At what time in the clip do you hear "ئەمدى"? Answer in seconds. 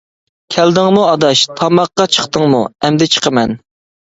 2.71-3.11